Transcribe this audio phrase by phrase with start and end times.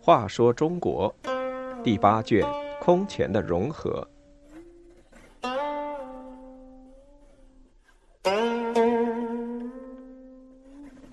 [0.00, 1.14] 话说中国
[1.84, 2.42] 第八卷
[2.80, 4.08] 空前的融合。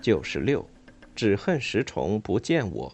[0.00, 0.64] 九十六，
[1.14, 2.90] 只恨石崇不见我。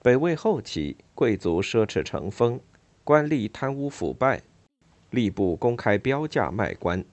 [0.00, 2.58] 北魏后期，贵族奢侈成风，
[3.04, 4.40] 官吏贪污腐败，
[5.10, 7.04] 吏部公开标价卖官，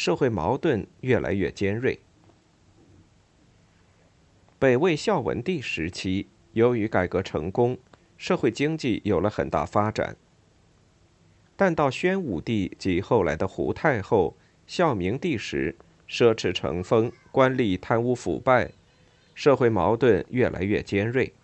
[0.00, 2.00] 社会矛盾越来越尖锐。
[4.58, 7.76] 北魏孝文帝时期，由于改革成功，
[8.16, 10.16] 社会经济有了很大发展。
[11.54, 14.34] 但到宣武帝及后来的胡太后、
[14.66, 15.76] 孝明帝时，
[16.08, 18.70] 奢侈成风，官吏贪污腐败，
[19.34, 21.34] 社会矛盾越来越尖锐。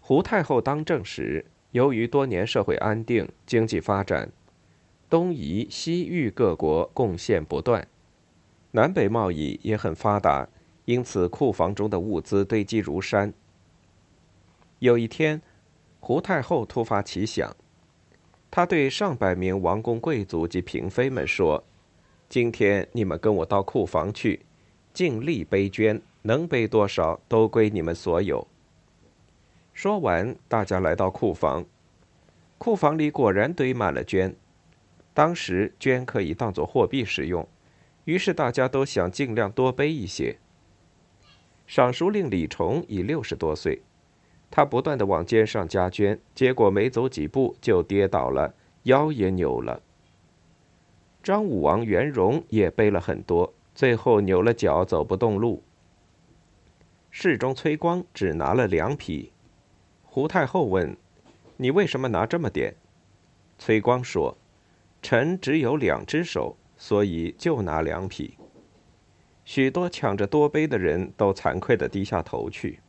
[0.00, 4.32] 胡太后当政时，由于多年社会安定、经济发展，
[5.08, 7.88] 东夷、西域各国贡献不断，
[8.72, 10.46] 南北贸易也很发达，
[10.84, 13.32] 因此库房中的物资堆积如山。
[14.80, 15.40] 有一天，
[15.98, 17.56] 胡太后突发奇想，
[18.50, 21.64] 她对上百名王公贵族及嫔妃们说。
[22.28, 24.40] 今天你们跟我到库房去，
[24.92, 28.46] 尽力背捐，能背多少都归你们所有。
[29.72, 31.64] 说完，大家来到库房，
[32.58, 34.34] 库房里果然堆满了绢。
[35.18, 37.48] 当时绢可以当做货币使用，
[38.04, 40.38] 于是大家都想尽量多背一些。
[41.66, 43.82] 尚书令李崇已六十多岁，
[44.48, 49.82] 他不断的往肩上加绢，结果没走几步就跌倒了，腰也扭了。
[51.20, 55.64] 张武王元荣也背了很多，最后扭了脚，走不动路。
[57.10, 59.32] 侍中崔光只拿了两匹。
[60.04, 60.96] 胡太后问
[61.58, 62.76] ：“你为什么拿这么点？”
[63.58, 64.38] 崔光说
[65.08, 68.36] ：“臣只有两只手，所以就拿两匹。”
[69.46, 72.80] 许多抢着多杯的人都惭愧的低下头去。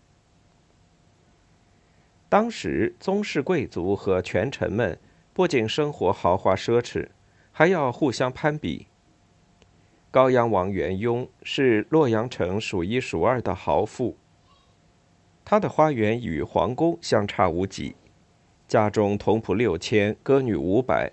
[2.27, 4.99] 当时宗室贵族和权臣们
[5.31, 7.07] 不仅生活豪华奢侈。
[7.51, 8.87] 还要互相攀比。
[10.11, 14.15] 高阳王元雍是洛阳城数一数二的豪富，
[15.43, 17.97] 他的花园与皇宫相差无几，
[18.65, 21.11] 家中童仆六千，歌女五百，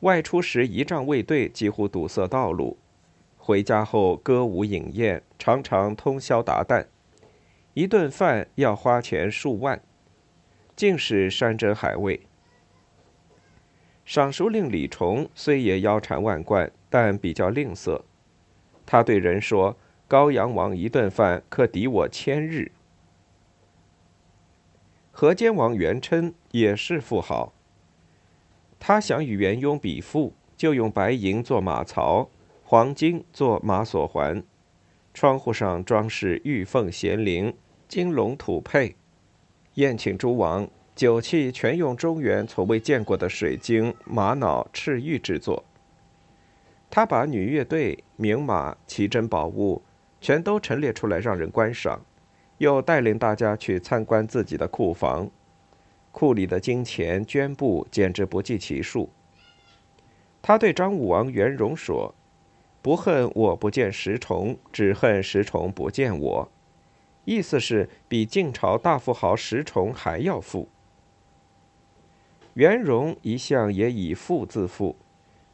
[0.00, 2.76] 外出时仪仗卫队几乎堵塞道路，
[3.38, 6.86] 回家后歌舞饮宴，常常通宵达旦，
[7.72, 9.80] 一顿饭要花钱数万，
[10.76, 12.20] 尽是山珍海味。
[14.04, 18.02] 尚书令李崇虽也腰缠万贯，但比较吝啬。
[18.84, 19.76] 他对人说
[20.06, 22.70] ：“高阳王一顿饭可抵我千日。”
[25.10, 27.52] 河间王元琛也是富豪。
[28.78, 32.28] 他想与元雍比富，就用白银做马槽，
[32.62, 34.42] 黄金做马锁环，
[35.12, 37.54] 窗户上装饰玉凤衔铃、
[37.88, 38.96] 金龙土佩，
[39.74, 40.68] 宴请诸王。
[40.94, 45.62] 酒器全用中原从未见过的水晶、玛瑙、赤玉制作。
[46.88, 49.82] 他把女乐队、名马、奇珍宝物
[50.22, 52.00] 全都陈列出来让人观赏，
[52.56, 55.30] 又带领大家去参观自己的库房，
[56.18, 59.10] 库里的金钱、捐布简直不计其数。
[60.40, 62.14] 他对张武王元荣说
[62.80, 66.48] ：“不恨我不见石崇，只恨石崇不见我。”
[67.26, 70.70] 意思是比晋朝大富豪石崇还要富。
[72.54, 74.96] 元荣一向也以富自负，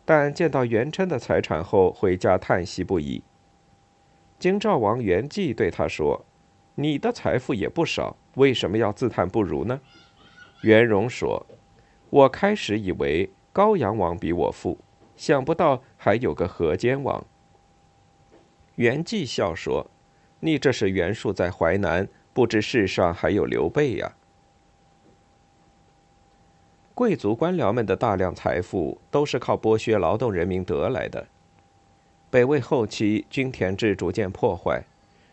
[0.05, 3.25] 但见到元琛的财产后，回家叹息不已。
[4.39, 6.25] 京兆王元济对他说
[6.77, 9.81] ：“你的财富也不少，为什么要自叹不如呢？”
[10.63, 11.45] 袁荣说
[12.11, 14.79] ：“我开始以为高阳王比我富，
[15.17, 17.25] 想不到还有个河间王。”
[18.77, 19.91] 袁济笑说
[20.41, 24.15] ：“你这是袁术在淮南，不知世上还有刘备呀。”
[26.95, 31.27] 贵族官僚们的大量财富都是靠剥削劳动人民得来的。
[32.31, 34.85] 北魏后期，均田制逐渐破坏，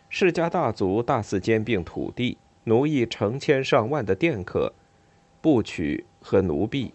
[0.08, 4.72] 世家大族大肆兼并土地，奴役成千上万的佃客、
[5.40, 6.92] 部曲和奴婢。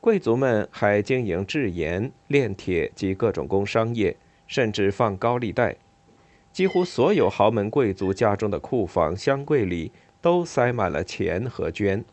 [0.00, 4.16] 贵族们还经营制盐、炼铁及各种工商业，
[4.46, 5.76] 甚至放高利贷。
[6.52, 12.04] 几乎所有豪门贵族家中的库房、箱柜里都塞满了钱和绢。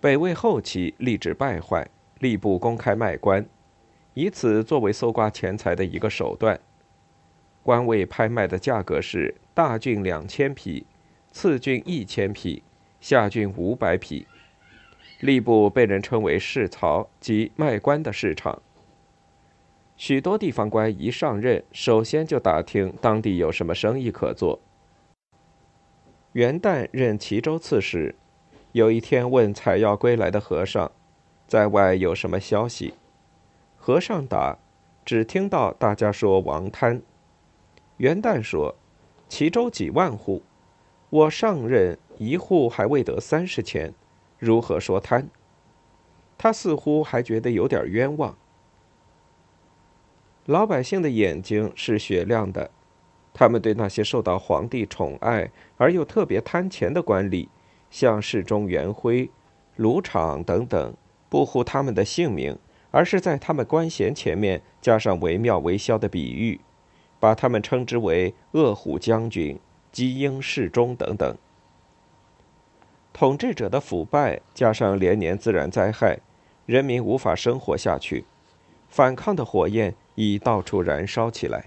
[0.00, 3.44] 北魏后期吏治败坏，吏部公开卖官，
[4.14, 6.58] 以此作为搜刮钱财的一个手段。
[7.64, 10.86] 官位拍卖的价格是大郡两千匹，
[11.30, 12.62] 次郡一千匹，
[13.00, 14.26] 下郡五百匹。
[15.20, 18.62] 吏部被人称为市曹，即卖官的市场。
[19.96, 24.60] 许多地方官一上任，首先就打听当地有什么生意可做。
[26.32, 28.14] 元旦任齐州刺史，
[28.70, 30.92] 有一天问采药归来的和尚，
[31.48, 32.94] 在外有什么消息？
[33.76, 34.56] 和尚答
[35.04, 37.02] ：“只听到大家说王贪。”
[37.98, 38.76] 元旦说
[39.28, 40.42] ：“齐州几万户，
[41.10, 43.94] 我上任一户还未得三十钱，
[44.38, 45.28] 如何说贪？”
[46.36, 48.36] 他似乎还觉得有点冤枉。
[50.46, 52.70] 老百姓的眼睛是雪亮的，
[53.34, 57.48] 他们对那些受到皇帝宠爱而又特别贪钱的官吏，
[57.90, 59.28] 像侍中元辉、
[59.76, 60.94] 卢敞等等，
[61.28, 62.56] 不呼他们的姓名，
[62.90, 66.60] 而是在他们官衔前面加上惟妙惟肖的比喻，
[67.20, 69.58] 把他们称之为“恶虎将军
[69.92, 71.36] ”“基英侍中”等等。
[73.12, 76.18] 统治者的腐败，加上连年自然灾害，
[76.66, 78.24] 人民无法生活下去，
[78.88, 79.94] 反抗的火焰。
[80.20, 81.66] 已到处燃烧起来。